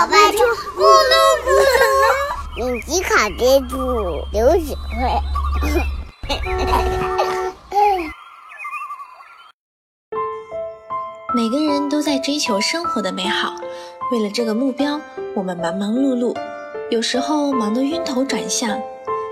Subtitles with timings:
[0.00, 1.12] 搅拌车咕噜
[1.44, 1.46] 咕
[2.56, 3.76] 噜，米奇卡爹猪
[4.32, 5.20] 流水会。
[11.34, 13.52] 每个人都在追求生活的美好，
[14.10, 14.98] 为了这个目标，
[15.34, 16.34] 我们忙忙碌碌，
[16.88, 18.80] 有时候忙得晕头转向。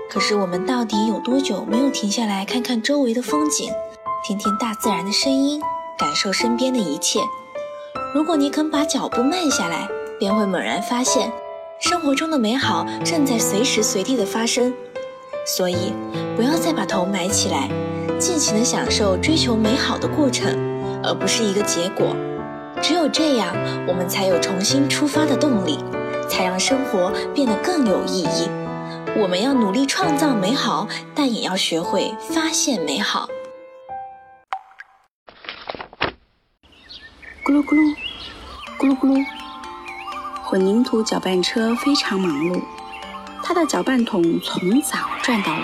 [0.07, 3.73] 可是我们到底有多久没有停下来看看周围的风景，
[4.23, 5.63] 听听大自然的声音，
[5.97, 7.21] 感受身边的一切？
[8.13, 9.89] 如果你肯把脚步慢下来，
[10.19, 11.31] 便会猛然发现，
[11.79, 14.73] 生活中的美好正在随时随地的发生。
[15.47, 15.93] 所以，
[16.35, 17.69] 不要再把头埋起来，
[18.19, 20.53] 尽情的享受追求美好的过程，
[21.01, 22.15] 而不是一个结果。
[22.81, 23.55] 只有这样，
[23.87, 25.79] 我们才有重新出发的动力，
[26.29, 28.49] 才让生活变得更有意义。
[29.17, 33.27] 我们要努力创造美好，但也要学会发现美好。
[37.43, 37.95] 咕噜咕噜，
[38.77, 39.25] 咕噜咕噜，
[40.49, 42.59] 混凝土搅拌车非常忙碌，
[43.43, 45.61] 它的搅拌桶从早转到晚，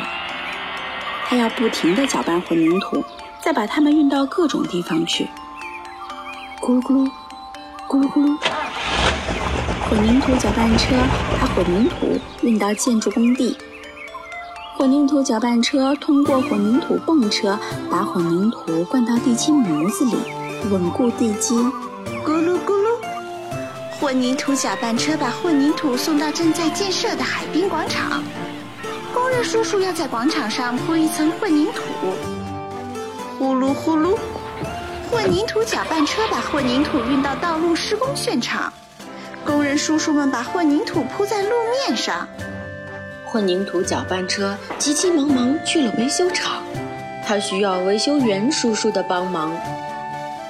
[1.27, 3.03] 它要不停地搅拌混凝土，
[3.41, 5.27] 再把它们运到各种地方去。
[6.61, 7.09] 咕噜咕噜，
[7.87, 8.37] 咕噜咕噜，
[9.89, 10.95] 混凝土搅拌车
[11.41, 13.57] 把混凝土运到建筑工地，
[14.77, 17.57] 混凝土搅拌车通过混凝土泵车
[17.89, 20.13] 把混凝土灌到地基模子里。
[20.69, 21.55] 稳固地基，
[22.23, 22.74] 咕噜咕，
[23.99, 28.21] 混凝土搅拌车把混凝土送到正在建设的海滨广场。
[29.13, 31.81] 工人叔叔要在广场上铺一层混凝土。
[33.39, 34.17] 呼噜呼噜，
[35.09, 38.71] 混凝土搅拌车把混凝土运到道路施工现场。
[39.45, 41.49] 工人叔叔们把混凝土铺在路
[41.87, 42.27] 面上。
[43.25, 46.63] 混凝土搅拌车急急忙忙去了维修厂，
[47.25, 49.51] 他需要维修员叔叔的帮忙。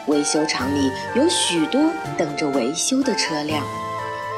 [0.08, 1.81] 维修厂里有许多
[2.17, 3.64] 等着维修的车辆，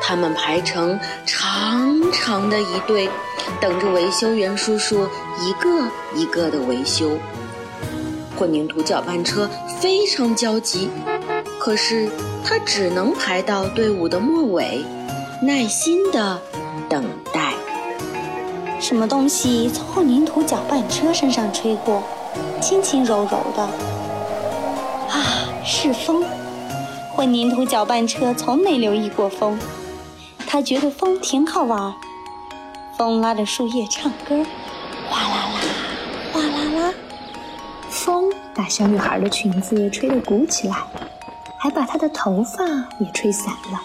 [0.01, 3.09] 他们排成长长的一队，
[3.59, 5.07] 等着维修员叔叔
[5.41, 7.17] 一个一个的维修。
[8.37, 9.49] 混凝土搅拌车
[9.79, 10.89] 非常焦急，
[11.59, 12.07] 可是
[12.45, 14.85] 他只能排到队伍的末尾，
[15.41, 16.39] 耐心的
[16.87, 17.03] 等
[17.33, 17.53] 待。
[18.79, 22.03] 什么东西从混凝土搅拌车身上吹过，
[22.61, 23.63] 轻轻柔柔的
[25.09, 25.46] 啊。
[25.69, 26.23] 是风，
[27.11, 29.59] 混凝土搅拌车从没留意过风，
[30.47, 31.93] 他觉得风挺好玩。
[32.97, 34.45] 风拉着树叶唱歌，
[35.09, 35.59] 哗啦啦，
[36.31, 36.93] 哗啦啦。
[37.89, 40.77] 风把小女孩的裙子吹得鼓起来，
[41.57, 42.63] 还把她的头发
[43.01, 43.81] 也吹散了。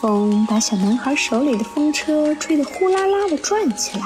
[0.00, 4.04] 风把小男孩手里的风车吹得呼啦啦地转起来。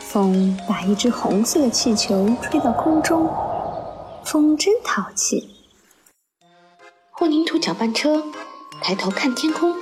[0.00, 3.30] 风把一只红色的气球吹到空中。
[4.36, 5.48] 风真淘气。
[7.10, 8.22] 混凝土搅拌车
[8.82, 9.74] 抬头看天空，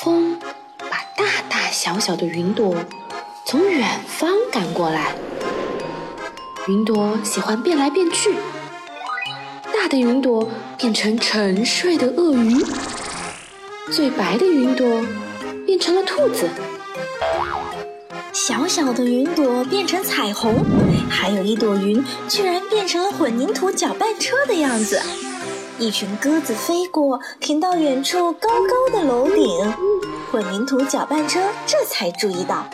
[0.00, 0.40] 风
[0.78, 2.74] 把大大小小的云朵
[3.44, 5.14] 从远方赶过来。
[6.66, 8.36] 云朵喜欢变来变去，
[9.64, 10.48] 大的云朵
[10.78, 12.64] 变成沉睡的鳄鱼，
[13.92, 15.04] 最白的云朵
[15.66, 16.48] 变成了兔子。
[18.36, 20.62] 小小的云朵变成彩虹，
[21.08, 25.00] 还有一朵云居然变成了混凝土搅拌车的样子。
[25.78, 29.74] 一群鸽子飞过，停到远处高高的楼顶。
[30.30, 32.68] 混凝土搅拌车这才注意到，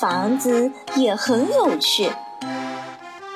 [0.00, 2.10] 房子也很有趣。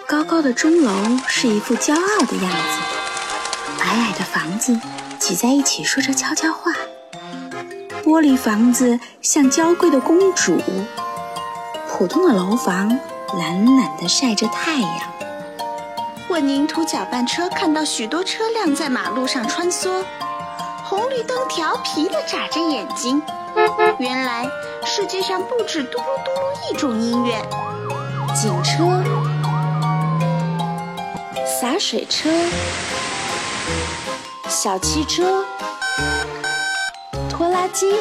[0.09, 0.93] 高高的钟楼
[1.29, 4.77] 是一副骄傲的样子，矮矮的房子
[5.17, 6.73] 挤在一起说着悄悄话。
[8.03, 10.59] 玻璃房子像娇贵的公主。
[11.93, 12.89] 普通的楼房
[13.39, 15.01] 懒懒地晒着太阳。
[16.27, 20.03] 混凝土搅拌车看到许多车辆在马路上穿梭，
[20.85, 23.23] 红绿灯调皮地眨着眼睛。
[23.99, 24.47] 原来
[24.85, 27.41] 世界上不止嘟噜嘟噜一种音乐：
[28.35, 29.05] 警车、
[31.61, 32.31] 洒水车、
[34.49, 35.45] 小汽车、
[37.29, 37.95] 拖拉机。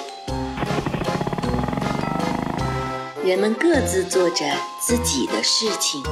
[3.31, 4.43] 人们各自做着
[4.77, 6.03] 自己的事情。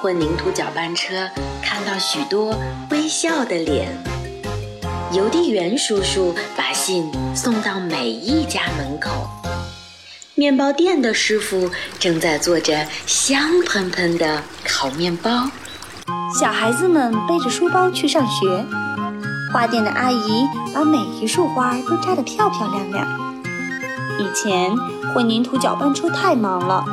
[0.00, 1.28] 混凝土搅拌车
[1.62, 2.58] 看到许多
[2.90, 3.90] 微笑的脸。
[5.12, 9.28] 邮递员叔叔把信送到每一家门口。
[10.34, 15.50] 面包店的师傅正在做着香喷喷的烤面包。
[16.40, 18.64] 小孩子们背着书包去上学。
[19.52, 23.41] 花店的阿姨把每一束花都扎得漂漂亮亮。
[24.18, 24.76] 以前
[25.12, 26.84] 混凝土搅拌车太忙了，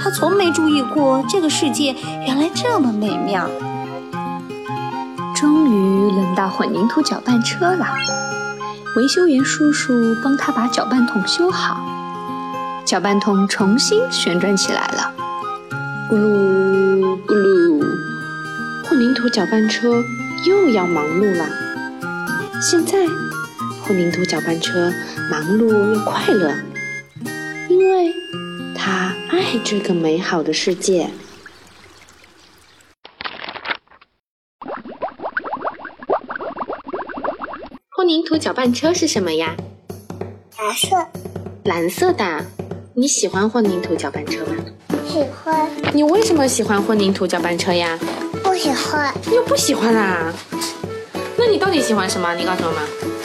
[0.00, 1.94] 他从没注意过这个世界
[2.26, 3.48] 原来这么美妙。
[5.34, 7.86] 终于轮到混凝土搅拌车了，
[8.96, 11.80] 维修员叔叔帮他把搅拌桶修好，
[12.84, 15.12] 搅拌桶重新旋转起来了。
[16.10, 17.84] 咕噜咕噜，
[18.88, 20.02] 混凝土搅拌车
[20.44, 21.44] 又要忙碌了。
[22.60, 23.06] 现在，
[23.88, 24.92] 混凝土搅拌车
[25.30, 26.54] 忙碌又快乐，
[27.70, 28.12] 因为
[28.76, 31.08] 他爱这个美好的世界。
[37.88, 39.56] 混凝土搅拌车是什么呀？
[40.58, 41.06] 蓝色，
[41.64, 42.44] 蓝色的。
[42.92, 44.56] 你喜欢混凝土搅拌车吗？
[45.08, 45.66] 喜欢。
[45.94, 47.98] 你为什么喜欢混凝土搅拌车呀？
[48.44, 49.14] 不喜欢。
[49.32, 50.30] 又不喜欢啦？
[51.38, 52.34] 那你到底喜欢什么？
[52.34, 53.17] 你告诉我们。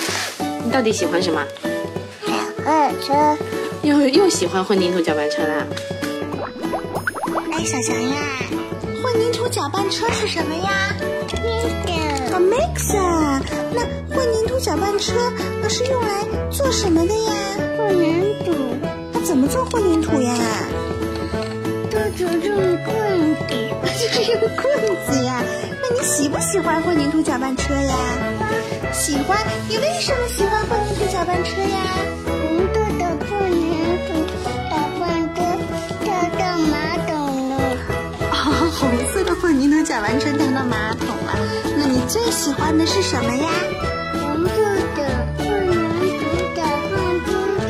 [0.74, 1.46] 你到底喜欢什么？
[2.26, 2.34] 搅
[2.66, 3.38] 拌车。
[3.84, 5.68] 又又喜欢混凝土搅拌车啦？
[7.52, 8.18] 哎，小强呀，
[9.04, 10.96] 混凝土搅拌车是什么呀？
[11.30, 12.40] 那个。
[12.40, 13.40] mixer。
[13.76, 13.82] 那
[14.16, 15.14] 混凝土搅拌车
[15.62, 17.32] 那是用来做什么的呀？
[17.78, 18.56] 混凝土。
[19.14, 20.34] 它怎么做混凝土呀？
[22.18, 23.44] 就是用棍子。
[23.94, 25.44] 就是用棍子呀？
[25.84, 27.96] 那你喜不喜欢混凝土搅拌车呀？
[29.14, 29.38] 喜欢。
[29.70, 31.78] 你为什么喜欢混凝土搅拌车呀？
[32.26, 32.34] 红
[32.74, 33.70] 色的混凝
[34.08, 34.10] 土
[34.72, 35.06] 搅拌
[35.36, 35.38] 车
[36.02, 36.42] 跳到
[36.74, 37.14] 马桶
[37.50, 37.54] 了。
[38.32, 38.34] 哦，
[38.74, 38.82] 红
[39.14, 41.38] 色的混凝土搅拌车跳到马桶了。
[41.78, 43.50] 那你最喜欢的是什么呀？
[44.20, 44.58] 红色
[44.96, 45.00] 的
[45.38, 45.78] 混凝
[46.18, 46.26] 土
[46.56, 47.30] 搅拌车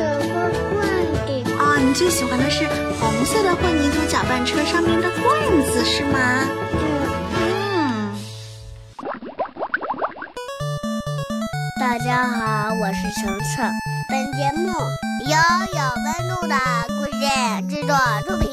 [0.72, 0.80] 罐
[1.26, 1.28] 子。
[1.58, 2.66] 哦，你最喜欢的是
[2.98, 6.48] 红色的混凝土搅拌车上面的罐子是吗？
[11.96, 13.70] 大家好，我是程程。
[14.08, 16.56] 本节目由有温度的
[16.88, 17.96] 故事制作
[18.26, 18.50] 出品。